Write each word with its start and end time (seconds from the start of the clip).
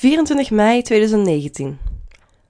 24 0.00 0.50
mei 0.50 0.82
2019. 0.82 1.78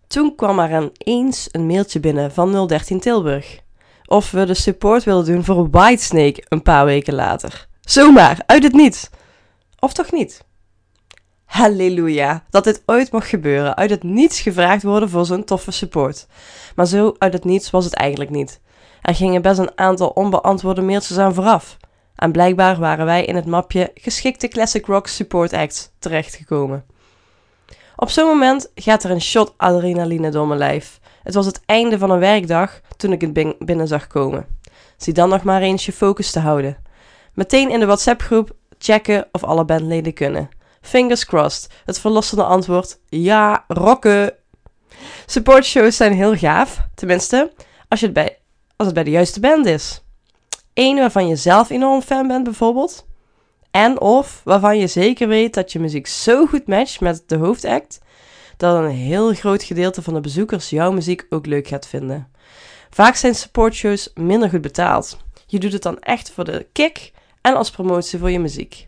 Toen 0.06 0.34
kwam 0.34 0.58
er 0.58 0.90
ineens 1.04 1.48
een 1.52 1.66
mailtje 1.66 2.00
binnen 2.00 2.32
van 2.32 2.66
013 2.66 3.00
Tilburg. 3.00 3.60
Of 4.06 4.30
we 4.30 4.44
de 4.44 4.54
support 4.54 5.04
wilden 5.04 5.34
doen 5.34 5.44
voor 5.44 5.70
Whitesnake 5.70 6.44
een 6.48 6.62
paar 6.62 6.84
weken 6.84 7.14
later. 7.14 7.66
Zomaar, 7.80 8.42
uit 8.46 8.62
het 8.62 8.72
niets. 8.72 9.10
Of 9.78 9.92
toch 9.92 10.12
niet? 10.12 10.44
Halleluja, 11.44 12.44
dat 12.50 12.64
dit 12.64 12.82
ooit 12.86 13.12
mocht 13.12 13.28
gebeuren, 13.28 13.76
uit 13.76 13.90
het 13.90 14.02
niets 14.02 14.40
gevraagd 14.40 14.82
worden 14.82 15.10
voor 15.10 15.26
zo'n 15.26 15.44
toffe 15.44 15.70
support. 15.70 16.26
Maar 16.74 16.86
zo 16.86 17.14
uit 17.18 17.32
het 17.32 17.44
niets 17.44 17.70
was 17.70 17.84
het 17.84 17.94
eigenlijk 17.94 18.30
niet. 18.30 18.60
Er 19.02 19.14
gingen 19.14 19.42
best 19.42 19.58
een 19.58 19.78
aantal 19.78 20.08
onbeantwoorde 20.08 20.82
mailtjes 20.82 21.18
aan 21.18 21.34
vooraf. 21.34 21.76
En 22.14 22.32
blijkbaar 22.32 22.78
waren 22.78 23.06
wij 23.06 23.24
in 23.24 23.36
het 23.36 23.46
mapje 23.46 23.90
geschikte 23.94 24.48
Classic 24.48 24.86
Rock 24.86 25.06
Support 25.06 25.52
Acts 25.52 25.90
terechtgekomen. 25.98 26.84
Op 28.00 28.10
zo'n 28.10 28.26
moment 28.26 28.70
gaat 28.74 29.04
er 29.04 29.10
een 29.10 29.20
shot 29.20 29.54
adrenaline 29.56 30.30
door 30.30 30.46
mijn 30.46 30.58
lijf. 30.58 31.00
Het 31.22 31.34
was 31.34 31.46
het 31.46 31.60
einde 31.66 31.98
van 31.98 32.10
een 32.10 32.18
werkdag 32.18 32.80
toen 32.96 33.12
ik 33.12 33.20
het 33.20 33.58
binnen 33.58 33.88
zag 33.88 34.06
komen. 34.06 34.46
Zie 34.96 35.12
dan 35.12 35.28
nog 35.28 35.42
maar 35.42 35.62
eens 35.62 35.86
je 35.86 35.92
focus 35.92 36.30
te 36.30 36.38
houden. 36.38 36.76
Meteen 37.34 37.70
in 37.70 37.80
de 37.80 37.86
WhatsApp-groep 37.86 38.50
checken 38.78 39.28
of 39.32 39.44
alle 39.44 39.64
bandleden 39.64 40.14
kunnen. 40.14 40.48
Fingers 40.80 41.24
crossed. 41.24 41.70
Het 41.84 42.00
verlossende 42.00 42.44
antwoord: 42.44 43.00
ja, 43.08 43.64
rocken. 43.68 44.34
Supportshows 45.26 45.96
zijn 45.96 46.12
heel 46.12 46.36
gaaf, 46.36 46.80
tenminste, 46.94 47.52
als, 47.88 48.00
je 48.00 48.06
het 48.06 48.14
bij, 48.14 48.38
als 48.76 48.86
het 48.86 48.94
bij 48.94 49.04
de 49.04 49.10
juiste 49.10 49.40
band 49.40 49.66
is. 49.66 50.02
Eén 50.74 50.96
waarvan 50.96 51.28
je 51.28 51.36
zelf 51.36 51.70
enorm 51.70 52.02
fan 52.02 52.28
bent, 52.28 52.44
bijvoorbeeld. 52.44 53.06
En 53.70 54.00
of 54.00 54.40
waarvan 54.44 54.78
je 54.78 54.86
zeker 54.86 55.28
weet 55.28 55.54
dat 55.54 55.72
je 55.72 55.78
muziek 55.78 56.06
zo 56.06 56.46
goed 56.46 56.66
matcht 56.66 57.00
met 57.00 57.22
de 57.26 57.36
hoofdact, 57.36 58.00
dat 58.56 58.76
een 58.76 58.90
heel 58.90 59.34
groot 59.34 59.62
gedeelte 59.62 60.02
van 60.02 60.14
de 60.14 60.20
bezoekers 60.20 60.70
jouw 60.70 60.92
muziek 60.92 61.26
ook 61.28 61.46
leuk 61.46 61.68
gaat 61.68 61.86
vinden. 61.86 62.28
Vaak 62.90 63.14
zijn 63.14 63.34
supportshows 63.34 64.10
minder 64.14 64.50
goed 64.50 64.60
betaald. 64.60 65.18
Je 65.46 65.58
doet 65.58 65.72
het 65.72 65.82
dan 65.82 65.98
echt 65.98 66.30
voor 66.30 66.44
de 66.44 66.66
kick 66.72 67.12
en 67.40 67.54
als 67.54 67.70
promotie 67.70 68.18
voor 68.18 68.30
je 68.30 68.38
muziek. 68.38 68.84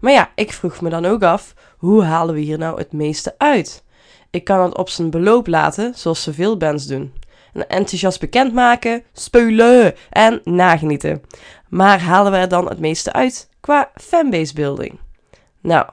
Maar 0.00 0.12
ja, 0.12 0.30
ik 0.34 0.52
vroeg 0.52 0.80
me 0.80 0.90
dan 0.90 1.04
ook 1.04 1.22
af, 1.22 1.54
hoe 1.76 2.02
halen 2.04 2.34
we 2.34 2.40
hier 2.40 2.58
nou 2.58 2.78
het 2.78 2.92
meeste 2.92 3.34
uit? 3.38 3.84
Ik 4.30 4.44
kan 4.44 4.62
het 4.62 4.76
op 4.76 4.88
zijn 4.88 5.10
beloop 5.10 5.46
laten, 5.46 5.94
zoals 5.94 6.22
zoveel 6.22 6.56
bands 6.56 6.86
doen. 6.86 7.12
En 7.52 7.68
enthousiast 7.68 8.20
bekendmaken, 8.20 9.02
speulen 9.12 9.94
en 10.10 10.40
nagenieten. 10.44 11.22
Maar 11.68 12.00
halen 12.00 12.32
we 12.32 12.38
er 12.38 12.48
dan 12.48 12.68
het 12.68 12.78
meeste 12.78 13.12
uit 13.12 13.48
qua 13.68 13.90
fanbase 13.94 14.54
building? 14.54 14.98
Nou, 15.60 15.86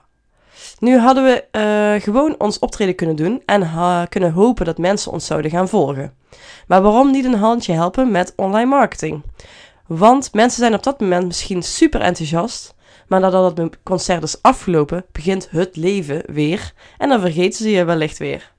nu 0.80 0.98
hadden 0.98 1.23
we 1.23 1.45
uh, 1.52 2.02
gewoon 2.04 2.36
ons 2.38 2.59
optreden 2.59 2.95
kunnen 2.95 3.16
doen 3.16 3.42
en 3.45 3.70
kunnen 4.09 4.31
hopen 4.31 4.66
dat 4.66 4.78
mensen 4.78 5.12
ons 5.12 5.26
zouden 5.26 5.52
gaan 5.52 5.70
volgen. 5.70 6.14
Maar 6.68 6.81
waarom 6.81 7.12
niet 7.12 7.26
een 7.26 7.36
handje 7.36 7.73
helpen 7.73 8.12
met 8.12 8.34
online 8.36 8.70
marketing? 8.70 9.23
Want 9.88 10.34
mensen 10.34 10.59
zijn 10.59 10.73
op 10.73 10.84
dat 10.84 11.00
moment 11.00 11.26
misschien 11.26 11.64
super 11.64 12.02
enthousiast, 12.02 12.76
maar 13.08 13.20
nadat 13.20 13.58
het 13.58 13.78
concert 13.84 14.23
is 14.23 14.42
afgelopen, 14.42 15.06
begint 15.12 15.48
het 15.50 15.76
leven 15.76 16.23
weer 16.26 16.73
en 16.98 17.09
dan 17.09 17.20
vergeten 17.20 17.64
ze 17.64 17.70
je 17.70 17.84
wellicht 17.84 18.18
weer. 18.18 18.55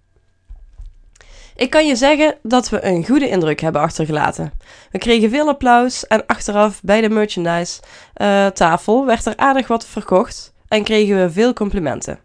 Ik 1.57 1.71
kan 1.71 1.87
je 1.87 1.97
zeggen 1.97 2.37
dat 2.43 2.69
we 2.69 2.85
een 2.85 3.07
goede 3.07 3.29
indruk 3.29 3.61
hebben 3.61 3.81
achtergelaten. 3.83 4.53
We 4.91 4.99
kregen 4.99 5.31
veel 5.31 5.49
applaus 5.49 6.07
en 6.07 6.27
achteraf 6.27 6.81
bij 6.83 7.01
de 7.01 7.09
merchandise 7.09 7.81
uh, 8.17 8.47
tafel 8.47 9.07
werd 9.07 9.27
er 9.27 9.37
aardig 9.37 9.67
wat 9.67 9.87
verkocht 9.87 10.53
en 10.69 10.85
kregen 10.85 11.21
we 11.21 11.31
veel 11.31 11.53
complimenten. 11.53 12.19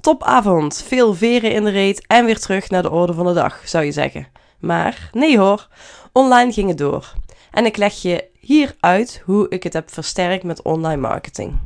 Topavond, 0.00 0.84
veel 0.86 1.14
veren 1.14 1.52
in 1.52 1.64
de 1.64 1.70
reet 1.70 2.06
en 2.06 2.24
weer 2.24 2.38
terug 2.38 2.70
naar 2.70 2.82
de 2.82 2.90
orde 2.90 3.12
van 3.12 3.26
de 3.26 3.32
dag, 3.32 3.60
zou 3.64 3.84
je 3.84 3.92
zeggen. 3.92 4.26
Maar 4.58 5.10
nee 5.12 5.38
hoor, 5.38 5.68
online 6.12 6.52
ging 6.52 6.68
het 6.68 6.78
door. 6.78 7.12
En 7.50 7.66
ik 7.66 7.76
leg 7.76 8.02
je 8.02 8.28
hier 8.40 8.74
uit 8.80 9.22
hoe 9.24 9.46
ik 9.48 9.62
het 9.62 9.72
heb 9.72 9.92
versterkt 9.92 10.44
met 10.44 10.62
online 10.62 11.00
marketing. 11.00 11.58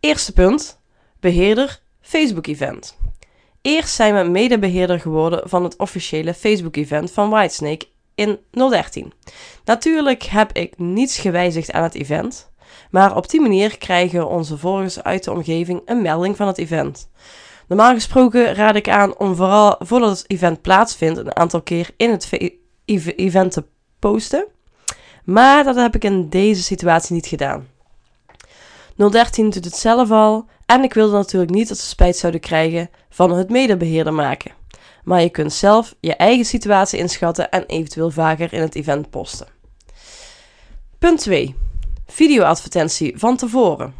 Eerste 0.00 0.32
punt: 0.32 0.80
beheerder 1.20 1.80
Facebook-event. 2.00 2.96
Eerst 3.62 3.94
zijn 3.94 4.14
we 4.14 4.30
medebeheerder 4.30 5.00
geworden 5.00 5.48
van 5.48 5.64
het 5.64 5.76
officiële 5.76 6.34
Facebook-event 6.34 7.10
van 7.10 7.30
Whitesnake 7.30 7.86
in 8.14 8.38
013. 8.50 9.12
Natuurlijk 9.64 10.22
heb 10.22 10.52
ik 10.52 10.78
niets 10.78 11.18
gewijzigd 11.18 11.72
aan 11.72 11.82
het 11.82 11.94
event, 11.94 12.50
maar 12.90 13.16
op 13.16 13.30
die 13.30 13.40
manier 13.40 13.78
krijgen 13.78 14.28
onze 14.28 14.58
volgers 14.58 15.02
uit 15.02 15.24
de 15.24 15.32
omgeving 15.32 15.82
een 15.84 16.02
melding 16.02 16.36
van 16.36 16.46
het 16.46 16.58
event. 16.58 17.10
Normaal 17.68 17.94
gesproken 17.94 18.54
raad 18.54 18.76
ik 18.76 18.88
aan 18.88 19.18
om 19.18 19.34
vooral 19.34 19.76
voordat 19.78 20.18
het 20.18 20.30
event 20.30 20.62
plaatsvindt 20.62 21.18
een 21.18 21.36
aantal 21.36 21.62
keer 21.62 21.90
in 21.96 22.10
het 22.10 22.28
event 23.16 23.52
te 23.52 23.64
posten. 23.98 24.46
Maar 25.24 25.64
dat 25.64 25.76
heb 25.76 25.94
ik 25.94 26.04
in 26.04 26.28
deze 26.28 26.62
situatie 26.62 27.14
niet 27.14 27.26
gedaan. 27.26 27.66
013 28.96 29.50
doet 29.50 29.64
het 29.64 29.76
zelf 29.76 30.10
al 30.10 30.46
en 30.68 30.82
ik 30.82 30.94
wilde 30.94 31.16
natuurlijk 31.16 31.52
niet 31.52 31.68
dat 31.68 31.78
ze 31.78 31.86
spijt 31.86 32.16
zouden 32.16 32.40
krijgen 32.40 32.90
van 33.10 33.32
het 33.32 33.50
medebeheerder 33.50 34.12
maken. 34.12 34.52
Maar 35.04 35.22
je 35.22 35.28
kunt 35.28 35.52
zelf 35.52 35.94
je 36.00 36.16
eigen 36.16 36.44
situatie 36.44 36.98
inschatten 36.98 37.50
en 37.50 37.66
eventueel 37.66 38.10
vaker 38.10 38.52
in 38.52 38.60
het 38.60 38.74
event 38.74 39.10
posten. 39.10 39.46
Punt 40.98 41.20
2. 41.20 41.54
Videoadvertentie 42.06 43.18
van 43.18 43.36
tevoren. 43.36 43.94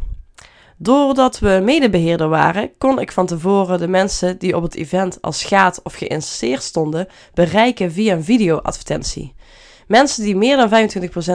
Doordat 0.77 1.39
we 1.39 1.61
medebeheerder 1.65 2.29
waren, 2.29 2.71
kon 2.79 3.01
ik 3.01 3.13
van 3.13 3.27
tevoren 3.27 3.79
de 3.79 3.89
mensen 3.89 4.39
die 4.39 4.57
op 4.57 4.63
het 4.63 4.75
event 4.75 5.23
als 5.23 5.45
gaat 5.45 5.81
of 5.83 5.95
geïnteresseerd 5.95 6.63
stonden 6.63 7.09
bereiken 7.35 7.93
via 7.93 8.15
een 8.15 8.25
videoadvertentie. 8.25 9.35
Mensen 9.89 10.25
die 10.25 10.37
meer 10.37 10.57
dan 10.57 10.91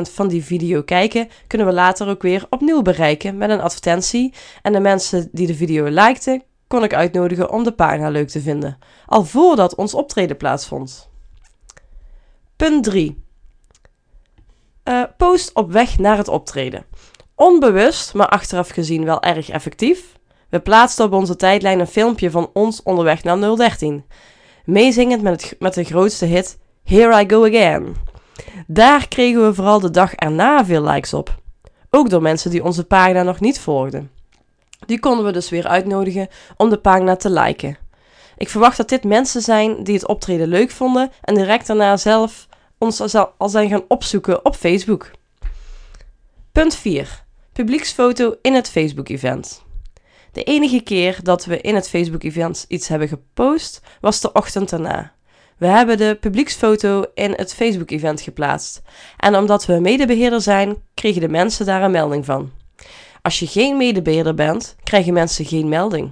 25% 0.10 0.14
van 0.14 0.28
die 0.28 0.44
video 0.44 0.82
kijken, 0.82 1.30
kunnen 1.48 1.68
we 1.68 1.74
later 1.74 2.08
ook 2.08 2.22
weer 2.22 2.46
opnieuw 2.50 2.82
bereiken 2.82 3.38
met 3.38 3.50
een 3.50 3.62
advertentie. 3.62 4.34
En 4.62 4.74
de 4.74 4.80
mensen 4.80 5.30
die 5.32 5.48
de 5.48 5.56
video 5.56 5.86
likten, 5.90 6.44
kon 6.68 6.84
ik 6.84 6.94
uitnodigen 6.94 7.52
om 7.52 7.64
de 7.64 7.72
pagina 7.72 8.10
leuk 8.10 8.28
te 8.28 8.42
vinden, 8.42 8.78
al 9.06 9.26
voordat 9.26 9.76
ons 9.76 9.94
optreden 9.94 10.38
plaatsvond. 10.38 11.10
Punt 12.56 12.84
3. 12.84 13.24
Uh, 14.84 15.02
eh, 15.02 15.10
post 15.18 15.54
op 15.54 15.72
weg 15.72 15.98
naar 15.98 16.18
het 16.18 16.28
optreden. 16.28 16.86
Onbewust, 17.36 18.14
maar 18.14 18.28
achteraf 18.28 18.70
gezien 18.70 19.06
wel 19.06 19.22
erg 19.22 19.50
effectief. 19.50 20.18
We 20.50 20.60
plaatsten 20.60 21.06
op 21.06 21.14
onze 21.14 21.36
tijdlijn 21.36 21.80
een 21.80 21.88
filmpje 21.88 22.32
van 22.32 22.50
ons 22.54 22.84
onderweg 22.84 23.24
naar 23.24 23.56
013. 23.56 24.06
Meezingend 24.66 25.22
met, 25.22 25.42
het, 25.42 25.60
met 25.60 25.74
de 25.74 25.84
grootste 25.84 26.26
hit 26.26 26.58
Here 26.84 27.22
I 27.22 27.30
Go 27.30 27.46
Again. 27.46 27.96
Daar 28.68 29.08
kregen 29.08 29.46
we 29.46 29.54
vooral 29.54 29.80
de 29.80 29.92
dag 29.92 30.14
erna 30.14 30.66
veel 30.66 30.84
likes 30.84 31.14
op. 31.14 31.42
Ook 31.90 32.10
door 32.10 32.22
mensen 32.22 32.52
die 32.52 32.64
onze 32.64 32.84
pagina 32.84 33.24
nog 33.24 33.40
niet 33.40 33.60
volgden. 33.60 34.12
Die 34.86 35.00
konden 35.00 35.26
we 35.26 35.32
dus 35.32 35.50
weer 35.50 35.68
uitnodigen 35.68 36.28
om 36.58 36.70
de 36.70 36.78
pagina 36.78 37.16
te 37.16 37.30
liken. 37.30 37.78
Ik 38.38 38.50
verwacht 38.50 38.78
dat 38.78 38.90
dit 38.90 39.04
mensen 39.04 39.42
zijn 39.42 39.84
die 39.84 39.94
het 39.94 40.08
optreden 40.08 40.48
leuk 40.48 40.72
vonden 40.72 41.12
en 41.22 41.36
direct 41.36 41.68
daarna 41.68 41.98
zelf 41.98 42.48
ons 42.78 43.18
al 43.38 43.50
zijn 43.50 43.70
gaan 43.70 43.84
opzoeken 43.88 44.46
op 44.46 44.56
Facebook. 44.56 45.12
Punt 46.52 46.76
4. 46.76 47.24
Publieksfoto 47.54 48.36
in 48.42 48.54
het 48.54 48.70
Facebook-event. 48.70 49.64
De 50.32 50.44
enige 50.44 50.82
keer 50.82 51.20
dat 51.24 51.46
we 51.46 51.62
in 51.62 51.76
het 51.76 51.90
Facebook-event 51.90 52.66
iets 52.68 52.88
hebben 52.88 53.08
gepost 53.08 53.82
was 54.02 54.22
de 54.22 54.32
ochtend 54.32 54.70
daarna. 54.70 55.14
We 55.58 55.68
hebben 55.68 55.98
de 55.98 56.18
publieksfoto 56.20 57.06
in 57.14 57.34
het 57.36 57.54
Facebook-event 57.54 58.22
geplaatst. 58.22 58.82
En 59.18 59.36
omdat 59.36 59.66
we 59.66 59.80
medebeheerder 59.80 60.42
zijn, 60.42 60.76
kregen 60.94 61.22
de 61.22 61.30
mensen 61.30 61.66
daar 61.66 61.84
een 61.84 61.92
melding 61.92 62.26
van. 62.26 62.52
Als 63.22 63.40
je 63.40 63.48
geen 63.48 63.78
medebeheerder 63.78 64.34
bent, 64.34 64.76
krijgen 64.84 65.14
mensen 65.14 65.46
geen 65.46 65.70
melding. 65.70 66.12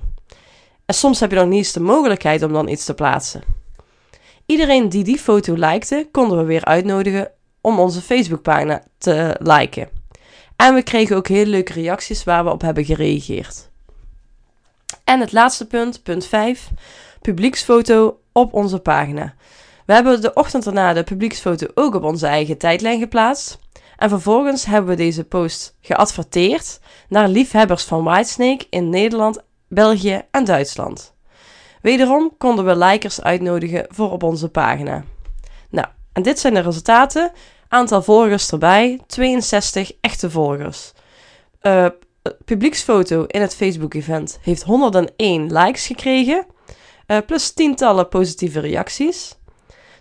En 0.86 0.96
soms 0.96 1.20
heb 1.20 1.30
je 1.30 1.36
dan 1.36 1.50
niet 1.50 1.58
eens 1.58 1.72
de 1.72 1.80
mogelijkheid 1.80 2.44
om 2.44 2.54
dan 2.54 2.68
iets 2.68 2.86
te 2.86 2.94
plaatsen. 2.94 3.44
Iedereen 4.46 4.90
die 4.90 5.04
die 5.04 5.18
foto 5.18 5.54
likte, 5.54 6.08
konden 6.12 6.38
we 6.38 6.44
weer 6.44 6.66
uitnodigen 6.66 7.32
om 7.62 7.80
onze 7.80 8.02
Facebookpagina 8.02 8.84
te 8.98 9.36
liken. 9.40 9.90
En 10.56 10.74
we 10.74 10.84
kregen 10.84 11.16
ook 11.16 11.28
hele 11.28 11.50
leuke 11.50 11.74
reacties 11.74 12.24
waar 12.24 12.44
we 12.44 12.52
op 12.52 12.62
hebben 12.62 12.86
gereageerd. 12.86 13.70
En 15.04 15.20
het 15.20 15.32
laatste 15.32 15.68
punt, 15.68 16.04
punt 16.04 16.26
5, 16.26 16.70
publieksfoto 17.22 18.20
op 18.34 18.54
onze 18.54 18.80
pagina. 18.80 19.34
We 19.86 19.94
hebben 19.94 20.22
de 20.22 20.34
ochtend 20.34 20.64
daarna 20.64 20.94
de 20.94 21.04
publieksfoto 21.04 21.68
ook 21.74 21.96
op 21.96 22.04
onze 22.04 22.28
eigen 22.28 22.58
tijdlijn 22.58 23.00
geplaatst. 23.00 23.60
En 23.98 24.10
vervolgens 24.10 24.66
hebben 24.66 24.90
we 24.90 24.96
deze 24.96 25.24
post 25.24 25.76
geadverteerd 25.82 26.80
naar 27.10 27.28
liefhebbers 27.28 27.84
van 27.84 28.04
Whitesnake 28.04 28.66
in 28.70 28.90
Nederland, 28.90 29.40
België 29.68 30.22
en 30.32 30.44
Duitsland. 30.44 31.14
Wederom 31.82 32.34
konden 32.38 32.66
we 32.66 32.78
likers 32.78 33.22
uitnodigen 33.22 33.86
voor 33.90 34.12
op 34.12 34.24
onze 34.24 34.50
pagina. 34.50 35.04
Nou, 35.70 35.88
en 36.14 36.24
dit 36.24 36.40
zijn 36.40 36.54
de 36.54 36.60
resultaten. 36.60 37.32
Aantal 37.68 38.02
volgers 38.02 38.52
erbij, 38.52 39.00
62 39.08 39.92
echte 40.02 40.30
volgers. 40.30 40.92
Uh, 41.62 41.86
publieksfoto 42.46 43.24
in 43.28 43.42
het 43.42 43.56
Facebook-event 43.56 44.40
heeft 44.42 44.64
101 44.64 45.54
likes 45.54 45.88
gekregen, 45.88 46.46
uh, 47.08 47.18
plus 47.26 47.52
tientallen 47.52 48.08
positieve 48.08 48.60
reacties. 48.60 49.36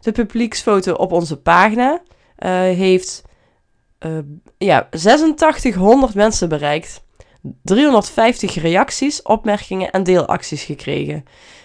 De 0.01 0.13
publieksfoto 0.13 0.93
op 0.93 1.13
onze 1.13 1.37
pagina 1.37 1.93
uh, 1.93 2.51
heeft 2.61 3.23
uh, 4.07 4.19
ja, 4.59 4.89
8600 4.91 6.15
mensen 6.15 6.49
bereikt, 6.49 7.05
350 7.63 8.55
reacties, 8.55 9.23
opmerkingen 9.23 9.91
en 9.91 10.03
deelacties 10.03 10.63
gekregen. 10.63 11.25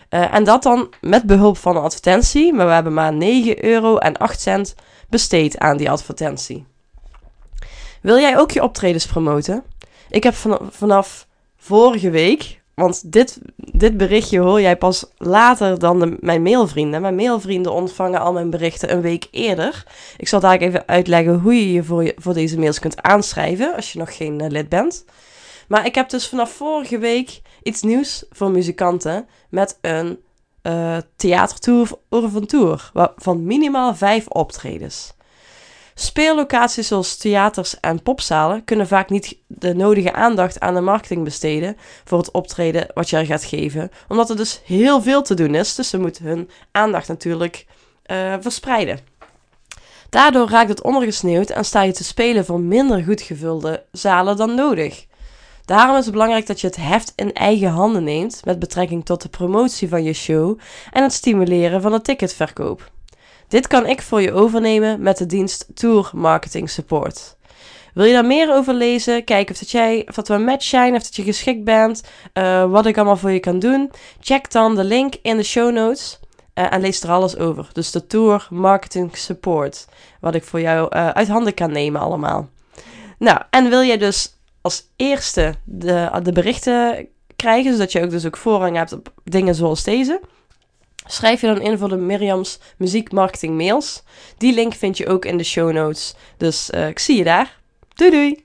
en 0.09 0.43
dat 0.43 0.63
dan 0.63 0.93
met 1.01 1.23
behulp 1.23 1.57
van 1.57 1.75
een 1.75 1.83
advertentie, 1.83 2.53
maar 2.53 2.65
we 2.65 2.73
hebben 2.73 2.93
maar 2.93 3.13
9 3.13 3.65
euro 3.65 3.97
en 3.97 4.17
8 4.17 4.41
cent 4.41 4.75
besteed 5.09 5.57
aan 5.57 5.77
die 5.77 5.89
advertentie. 5.89 6.65
Wil 8.01 8.19
jij 8.19 8.37
ook 8.37 8.51
je 8.51 8.63
optredens 8.63 9.05
promoten? 9.05 9.63
Ik 10.09 10.23
heb 10.23 10.33
vanaf 10.69 11.27
vorige 11.57 12.09
week, 12.09 12.61
want 12.75 13.11
dit, 13.11 13.39
dit 13.55 13.97
berichtje 13.97 14.39
hoor 14.39 14.61
jij 14.61 14.77
pas 14.77 15.05
later 15.17 15.79
dan 15.79 15.99
de, 15.99 16.17
mijn 16.19 16.41
mailvrienden. 16.41 17.01
Mijn 17.01 17.15
mailvrienden 17.15 17.73
ontvangen 17.73 18.19
al 18.19 18.33
mijn 18.33 18.49
berichten 18.49 18.91
een 18.91 19.01
week 19.01 19.27
eerder. 19.31 19.85
Ik 20.17 20.27
zal 20.27 20.39
daar 20.39 20.57
even 20.57 20.87
uitleggen 20.87 21.39
hoe 21.39 21.53
je 21.53 21.71
je 21.71 21.83
voor, 21.83 22.03
je 22.03 22.15
voor 22.17 22.33
deze 22.33 22.59
mails 22.59 22.79
kunt 22.79 23.01
aanschrijven 23.01 23.75
als 23.75 23.93
je 23.93 23.99
nog 23.99 24.15
geen 24.15 24.41
uh, 24.41 24.49
lid 24.49 24.69
bent. 24.69 25.05
Maar 25.67 25.85
ik 25.85 25.95
heb 25.95 26.09
dus 26.09 26.27
vanaf 26.27 26.51
vorige 26.51 26.97
week 26.97 27.41
iets 27.63 27.81
nieuws 27.81 28.25
voor 28.29 28.51
muzikanten 28.51 29.27
met 29.49 29.77
een 29.81 30.19
uh, 30.63 30.97
theatertour 31.15 31.89
of 32.09 32.33
een 32.33 32.47
tour 32.47 32.91
van 33.15 33.43
minimaal 33.43 33.95
vijf 33.95 34.27
optredens. 34.27 35.13
Speellocaties 35.97 36.87
zoals 36.87 37.17
theaters 37.17 37.79
en 37.79 38.01
popzalen 38.01 38.63
kunnen 38.63 38.87
vaak 38.87 39.09
niet 39.09 39.37
de 39.47 39.73
nodige 39.73 40.13
aandacht 40.13 40.59
aan 40.59 40.73
de 40.73 40.81
marketing 40.81 41.23
besteden 41.23 41.77
voor 42.03 42.17
het 42.17 42.31
optreden 42.31 42.87
wat 42.93 43.09
jij 43.09 43.25
gaat 43.25 43.43
geven, 43.43 43.91
omdat 44.07 44.29
er 44.29 44.35
dus 44.35 44.61
heel 44.65 45.01
veel 45.01 45.21
te 45.21 45.33
doen 45.33 45.55
is. 45.55 45.75
Dus 45.75 45.89
ze 45.89 45.99
moeten 45.99 46.25
hun 46.25 46.49
aandacht 46.71 47.07
natuurlijk 47.07 47.65
uh, 48.05 48.33
verspreiden. 48.39 48.99
Daardoor 50.09 50.49
raakt 50.49 50.69
het 50.69 50.81
ondergesneeuwd 50.81 51.49
en 51.49 51.65
sta 51.65 51.81
je 51.81 51.93
te 51.93 52.03
spelen 52.03 52.45
voor 52.45 52.59
minder 52.59 53.03
goed 53.03 53.21
gevulde 53.21 53.83
zalen 53.91 54.37
dan 54.37 54.55
nodig. 54.55 55.05
Daarom 55.65 55.97
is 55.97 56.03
het 56.03 56.13
belangrijk 56.13 56.47
dat 56.47 56.61
je 56.61 56.67
het 56.67 56.75
heft 56.75 57.13
in 57.15 57.33
eigen 57.33 57.69
handen 57.69 58.03
neemt 58.03 58.41
met 58.45 58.59
betrekking 58.59 59.05
tot 59.05 59.21
de 59.21 59.29
promotie 59.29 59.89
van 59.89 60.03
je 60.03 60.13
show 60.13 60.59
en 60.91 61.03
het 61.03 61.13
stimuleren 61.13 61.81
van 61.81 61.91
de 61.91 62.01
ticketverkoop. 62.01 62.93
Dit 63.47 63.67
kan 63.67 63.85
ik 63.85 64.01
voor 64.01 64.21
je 64.21 64.31
overnemen 64.31 65.01
met 65.01 65.17
de 65.17 65.25
dienst 65.25 65.67
Tour 65.73 66.09
Marketing 66.13 66.69
Support. 66.69 67.35
Wil 67.93 68.05
je 68.05 68.13
daar 68.13 68.25
meer 68.25 68.53
over 68.53 68.73
lezen? 68.73 69.23
Kijken 69.23 69.53
of 69.53 69.59
dat, 69.59 69.71
jij, 69.71 70.05
of 70.07 70.15
dat 70.15 70.27
we 70.27 70.33
een 70.33 70.43
match 70.43 70.65
zijn, 70.65 70.95
of 70.95 71.03
dat 71.03 71.15
je 71.15 71.23
geschikt 71.23 71.63
bent, 71.63 72.03
uh, 72.33 72.71
wat 72.71 72.85
ik 72.85 72.95
allemaal 72.95 73.17
voor 73.17 73.31
je 73.31 73.39
kan 73.39 73.59
doen? 73.59 73.91
Check 74.19 74.51
dan 74.51 74.75
de 74.75 74.83
link 74.83 75.15
in 75.21 75.37
de 75.37 75.43
show 75.43 75.73
notes 75.73 76.19
uh, 76.55 76.73
en 76.73 76.81
lees 76.81 77.03
er 77.03 77.09
alles 77.09 77.37
over. 77.37 77.69
Dus 77.73 77.91
de 77.91 78.07
Tour 78.07 78.47
Marketing 78.49 79.17
Support, 79.17 79.87
wat 80.19 80.35
ik 80.35 80.43
voor 80.43 80.61
jou 80.61 80.95
uh, 80.95 81.09
uit 81.09 81.27
handen 81.27 81.53
kan 81.53 81.71
nemen 81.71 82.01
allemaal. 82.01 82.49
Nou, 83.19 83.41
en 83.49 83.69
wil 83.69 83.81
je 83.81 83.97
dus 83.97 84.35
als 84.61 84.83
eerste 84.95 85.55
de, 85.63 86.19
de 86.23 86.31
berichten 86.31 87.07
krijgen, 87.35 87.71
zodat 87.71 87.91
je 87.91 88.01
ook 88.01 88.09
dus 88.09 88.25
ook 88.25 88.37
voorrang 88.37 88.75
hebt 88.75 88.93
op 88.93 89.13
dingen 89.23 89.55
zoals 89.55 89.83
deze... 89.83 90.21
Schrijf 91.07 91.41
je 91.41 91.47
dan 91.47 91.61
in 91.61 91.77
voor 91.77 91.89
de 91.89 91.97
Miriam's 91.97 92.59
muziekmarketing 92.77 93.57
mails. 93.57 94.03
Die 94.37 94.53
link 94.53 94.73
vind 94.73 94.97
je 94.97 95.07
ook 95.07 95.25
in 95.25 95.37
de 95.37 95.43
show 95.43 95.71
notes. 95.71 96.15
Dus 96.37 96.69
uh, 96.69 96.87
ik 96.87 96.99
zie 96.99 97.17
je 97.17 97.23
daar. 97.23 97.59
Doei 97.95 98.11
doei! 98.11 98.43